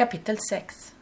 Kapitel 0.00 0.38
6 0.50 0.94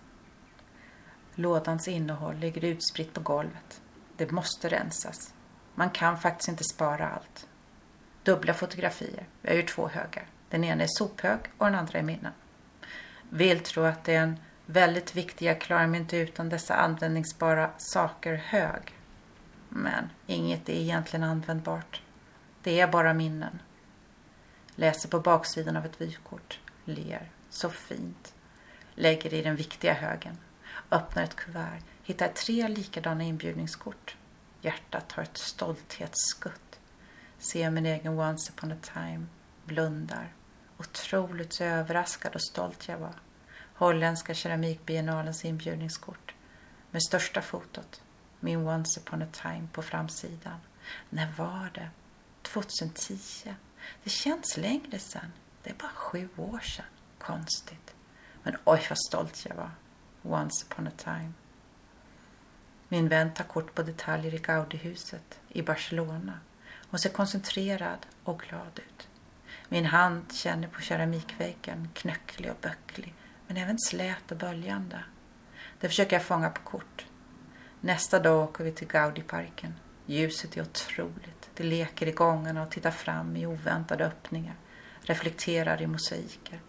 Lådans 1.35 1.89
innehåll 1.89 2.37
ligger 2.37 2.65
utspritt 2.65 3.15
på 3.15 3.21
golvet. 3.21 3.83
Det 4.17 4.31
måste 4.31 4.69
rensas. 4.69 5.35
Man 5.75 5.91
kan 5.91 6.19
faktiskt 6.19 6.49
inte 6.49 6.65
spara 6.65 7.09
allt. 7.09 7.49
Dubbla 8.23 8.55
fotografier. 8.55 9.27
Jag 9.43 9.57
gör 9.57 9.63
två 9.63 9.89
högar. 9.89 10.27
Den 10.49 10.65
ena 10.65 10.83
är 10.83 10.89
sophög 10.91 11.39
och 11.59 11.67
den 11.67 11.75
andra 11.75 11.99
är 11.99 12.03
minnen. 12.03 12.33
Vill 13.31 13.61
tro 13.61 13.83
att 13.83 14.05
det 14.05 14.15
är 14.15 14.23
en 14.23 14.37
väldigt 14.67 15.15
viktig, 15.15 15.47
jag 15.47 15.61
klarar 15.61 15.87
mig 15.87 16.01
inte 16.01 16.17
utan 16.17 16.49
dessa 16.49 16.75
användningsbara 16.75 17.71
saker 17.77 18.35
hög. 18.35 18.95
Men 19.69 20.11
inget 20.27 20.69
är 20.69 20.73
egentligen 20.73 21.25
användbart. 21.25 22.03
Det 22.63 22.81
är 22.81 22.89
bara 22.89 23.15
minnen. 23.15 23.59
Läser 24.75 25.09
på 25.09 25.21
baksidan 25.21 25.77
av 25.77 25.85
ett 25.85 26.01
vykort. 26.01 26.61
Ler. 26.85 27.31
Så 27.51 27.71
fint. 27.71 28.35
Lägger 29.01 29.35
i 29.35 29.43
den 29.43 29.57
viktiga 29.57 29.93
högen. 29.93 30.39
Öppnar 30.91 31.23
ett 31.23 31.37
kuvert. 31.37 31.83
Hittar 32.03 32.29
tre 32.29 32.69
likadana 32.69 33.25
inbjudningskort. 33.25 34.17
Hjärtat 34.61 35.13
har 35.13 35.23
ett 35.23 35.37
stolthetsskutt. 35.37 36.81
Ser 37.39 37.71
min 37.71 37.87
egen 37.87 38.19
once 38.19 38.53
upon 38.53 38.73
a 38.73 38.77
time. 38.95 39.27
Blundar. 39.65 40.35
Otroligt 40.79 41.53
så 41.53 41.65
överraskad 41.65 42.35
och 42.35 42.43
stolt 42.43 42.89
jag 42.89 42.99
var. 42.99 43.15
Holländska 43.75 44.35
keramikbiennalens 44.35 45.45
inbjudningskort. 45.45 46.35
Med 46.91 47.03
största 47.03 47.43
fotot. 47.43 48.03
Min 48.41 48.67
once 48.67 49.01
upon 49.01 49.23
a 49.23 49.27
time 49.33 49.69
på 49.73 49.83
framsidan. 49.83 50.61
När 51.11 51.33
var 51.33 51.71
det? 51.75 51.91
2010. 52.43 53.19
Det 54.05 54.11
känns 54.11 54.57
längre 54.57 54.99
sen. 54.99 55.33
Det 55.63 55.71
är 55.71 55.75
bara 55.75 55.93
sju 55.95 56.29
år 56.37 56.61
sedan. 56.61 56.87
Konstigt. 57.19 57.95
Men 58.43 58.57
oj 58.65 58.87
vad 58.89 58.99
stolt 58.99 59.47
jag 59.49 59.57
var. 59.57 59.71
Once 60.23 60.67
upon 60.67 60.87
a 60.87 60.91
time. 60.97 61.33
Min 62.89 63.09
vän 63.09 63.35
tar 63.35 63.45
kort 63.45 63.75
på 63.75 63.83
detaljer 63.83 64.35
i 64.35 64.39
Gaudihuset 64.39 65.41
i 65.49 65.63
Barcelona. 65.63 66.41
Hon 66.91 66.99
ser 66.99 67.11
koncentrerad 67.11 68.07
och 68.25 68.41
glad 68.41 68.79
ut. 68.79 69.09
Min 69.69 69.85
hand 69.85 70.33
känner 70.33 70.69
på 70.69 70.81
keramikväggen, 70.81 71.89
knöcklig 71.95 72.51
och 72.51 72.57
böcklig, 72.61 73.15
men 73.47 73.57
även 73.57 73.79
slät 73.79 74.33
och 74.33 74.37
böljande. 74.37 75.05
Det 75.81 75.89
försöker 75.89 76.17
jag 76.17 76.25
fånga 76.25 76.51
på 76.51 76.61
kort. 76.63 77.07
Nästa 77.81 78.21
dag 78.21 78.45
åker 78.45 78.65
vi 78.65 78.73
till 78.73 78.89
Gaudiparken. 78.89 79.75
Ljuset 80.07 80.57
är 80.57 80.63
otroligt. 80.63 81.51
Det 81.55 81.63
leker 81.63 82.07
i 82.07 82.13
gångarna 82.13 82.63
och 82.63 82.71
tittar 82.71 82.91
fram 82.91 83.37
i 83.37 83.47
oväntade 83.47 84.07
öppningar. 84.07 84.55
Reflekterar 85.01 85.83
i 85.83 85.87
mosaiker. 85.87 86.61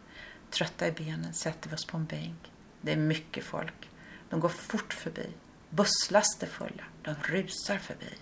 Trötta 0.49 0.87
i 0.87 0.91
benen 0.91 1.33
sätter 1.33 1.69
vi 1.69 1.75
oss 1.75 1.85
på 1.85 1.97
en 1.97 2.05
bänk. 2.05 2.51
Det 2.81 2.91
är 2.91 2.97
mycket 2.97 3.43
folk. 3.43 3.89
De 4.29 4.39
går 4.39 4.49
fort 4.49 4.93
förbi. 4.93 5.27
Busslaster 5.69 6.47
fulla. 6.47 6.83
De 7.01 7.15
rusar 7.23 7.77
förbi. 7.77 8.13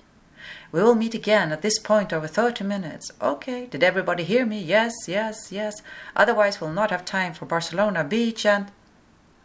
We 0.72 0.84
will 0.84 0.96
meet 0.96 1.16
again 1.16 1.52
at 1.52 1.62
this 1.62 1.84
point 1.84 2.14
over 2.14 2.28
30 2.28 2.64
minutes. 2.64 3.12
Okay, 3.20 3.68
did 3.68 3.84
everybody 3.84 4.24
hear 4.24 4.46
me? 4.46 4.60
Yes, 4.60 4.94
yes, 5.08 5.52
yes. 5.52 5.84
Otherwise 6.14 6.60
we'll 6.60 6.74
not 6.74 6.92
have 6.92 7.06
time 7.06 7.34
for 7.34 7.46
Barcelona 7.46 8.04
Beach 8.04 8.46
and... 8.46 8.66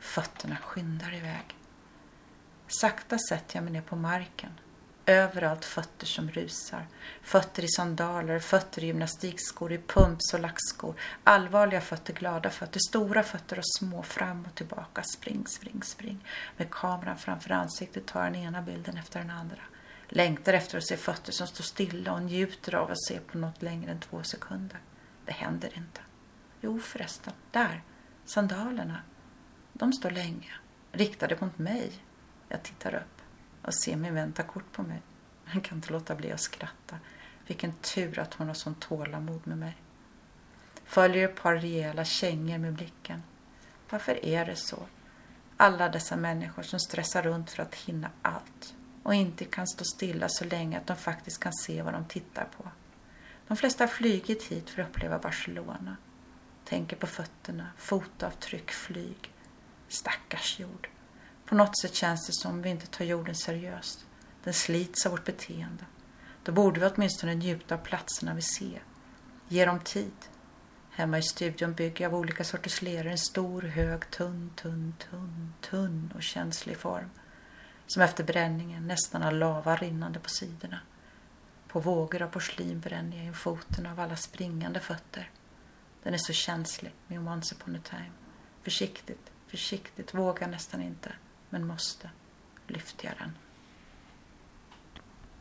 Fötterna 0.01 0.57
skyndar 0.57 1.15
iväg. 1.15 1.57
Sakta 2.69 3.19
sätter 3.19 3.57
jag 3.57 3.65
mig 3.65 3.73
ner 3.73 3.81
på 3.81 3.97
marken. 3.97 4.51
Överallt 5.07 5.65
fötter 5.65 6.07
som 6.07 6.31
rusar. 6.31 6.87
Fötter 7.23 7.65
i 7.65 7.69
sandaler, 7.69 8.39
fötter 8.39 8.85
i 8.85 8.87
gymnastikskor, 8.87 9.73
i 9.73 9.79
pumps 9.79 10.35
och 10.35 10.41
lackskor. 10.41 10.95
Allvarliga 11.25 11.81
fötter, 11.81 12.13
glada 12.13 12.51
fötter, 12.51 12.81
stora 12.89 13.23
fötter 13.23 13.59
och 13.59 13.69
små 13.79 14.03
fram 14.03 14.45
och 14.45 14.55
tillbaka. 14.55 15.03
Spring, 15.03 15.47
spring, 15.47 15.83
spring. 15.83 16.27
Med 16.57 16.71
kameran 16.71 17.19
framför 17.19 17.51
ansiktet 17.51 18.07
tar 18.07 18.25
den 18.25 18.35
ena 18.35 18.63
bilden 18.63 18.97
efter 18.97 19.21
den 19.21 19.31
andra. 19.31 19.63
Längtar 20.09 20.53
efter 20.53 20.79
att 20.79 20.87
se 20.87 20.97
fötter 20.97 21.33
som 21.33 21.47
står 21.47 21.65
stilla 21.65 22.13
och 22.13 22.23
njuter 22.23 22.75
av 22.75 22.91
att 22.91 23.05
se 23.05 23.21
på 23.21 23.39
något 23.39 23.63
längre 23.63 23.91
än 23.91 24.01
två 24.01 24.23
sekunder. 24.23 24.79
Det 25.25 25.33
händer 25.33 25.77
inte. 25.77 26.01
Jo 26.61 26.81
förresten, 26.81 27.33
där. 27.51 27.83
Sandalerna. 28.25 29.03
De 29.73 29.93
står 29.93 30.11
länge, 30.11 30.53
riktade 30.93 31.37
mot 31.41 31.59
mig. 31.59 31.93
Jag 32.49 32.63
tittar 32.63 32.95
upp 32.95 33.22
och 33.63 33.75
ser 33.75 33.97
min 33.97 34.15
vän 34.15 34.33
ta 34.33 34.43
kort 34.43 34.73
på 34.73 34.83
mig. 34.83 35.03
Han 35.45 35.61
kan 35.61 35.79
inte 35.79 35.93
låta 35.93 36.15
bli 36.15 36.33
att 36.33 36.41
skratta. 36.41 36.99
Vilken 37.47 37.73
tur 37.73 38.19
att 38.19 38.35
hon 38.35 38.47
har 38.47 38.55
sån 38.55 38.75
tålamod 38.75 39.47
med 39.47 39.59
mig. 39.59 39.77
Följer 40.85 41.29
ett 41.29 41.43
par 41.43 41.55
rejäla 41.55 42.05
kängor 42.05 42.59
med 42.59 42.73
blicken. 42.73 43.23
Varför 43.91 44.25
är 44.25 44.47
det 44.47 44.57
så? 44.57 44.87
Alla 45.57 45.89
dessa 45.89 46.17
människor 46.17 46.63
som 46.63 46.81
stressar 46.81 47.23
runt 47.23 47.51
för 47.51 47.63
att 47.63 47.75
hinna 47.75 48.11
allt 48.23 48.75
och 49.03 49.15
inte 49.15 49.45
kan 49.45 49.67
stå 49.67 49.85
stilla 49.85 50.29
så 50.29 50.45
länge 50.45 50.79
att 50.79 50.87
de 50.87 50.97
faktiskt 50.97 51.41
kan 51.41 51.53
se 51.53 51.83
vad 51.83 51.93
de 51.93 52.05
tittar 52.05 52.49
på. 52.57 52.69
De 53.49 53.57
flesta 53.57 53.85
har 53.85 53.89
flygit 53.89 54.43
hit 54.43 54.71
för 54.71 54.83
att 54.83 54.89
uppleva 54.89 55.19
Barcelona. 55.19 55.97
Tänker 56.65 56.97
på 56.97 57.07
fötterna, 57.07 57.67
fotavtryck, 57.77 58.71
flyg. 58.71 59.33
Stackars 59.89 60.61
jord. 60.61 60.89
På 61.53 61.57
något 61.57 61.79
sätt 61.79 61.95
känns 61.95 62.27
det 62.27 62.33
som 62.33 62.63
vi 62.63 62.71
inte 62.71 62.87
tar 62.87 63.05
jorden 63.05 63.35
seriöst. 63.35 64.07
Den 64.45 64.55
slits 64.55 65.07
av 65.07 65.13
vårt 65.13 65.25
beteende. 65.25 65.85
Då 66.43 66.53
borde 66.53 66.81
vi 66.81 66.87
åtminstone 66.87 67.35
njuta 67.35 67.75
av 67.75 67.79
platserna 67.79 68.35
vi 68.35 68.43
ser. 68.43 68.83
Ge 69.49 69.65
dem 69.65 69.81
tid. 69.81 70.13
Hemma 70.91 71.19
i 71.19 71.23
studion 71.23 71.75
bygger 71.75 72.05
jag 72.05 72.15
av 72.15 72.21
olika 72.21 72.45
sorters 72.45 72.83
leror 72.83 73.11
en 73.11 73.19
stor 73.19 73.63
hög 73.63 74.11
tunn, 74.11 74.51
tunn, 74.57 74.95
tunn, 75.11 75.55
tunn 75.61 76.13
och 76.15 76.23
känslig 76.23 76.77
form. 76.77 77.11
Som 77.87 78.03
efter 78.03 78.25
bränningen 78.25 78.87
nästan 78.87 79.23
har 79.23 79.33
lava 79.33 79.77
rinnande 79.77 80.19
på 80.19 80.31
sidorna. 80.31 80.81
På 81.69 81.81
vågor 81.81 82.23
av 82.23 82.29
porslin 82.29 82.81
bränner 82.81 83.17
jag 83.17 83.27
in 83.27 83.35
foten 83.35 83.87
av 83.87 84.01
alla 84.01 84.17
springande 84.17 84.81
fötter. 84.81 85.31
Den 86.03 86.15
är 86.15 86.19
så 86.19 86.33
känslig, 86.33 86.93
min 87.07 87.29
once 87.29 87.55
upon 87.55 87.77
a 87.77 87.81
time. 87.85 88.13
Försiktigt, 88.63 89.33
försiktigt, 89.47 90.15
vågar 90.15 90.49
nästan 90.49 90.83
inte 90.83 91.13
men 91.53 91.67
måste, 91.67 92.11
lyfte 92.67 93.07
jag 93.07 93.17
den. 93.19 93.39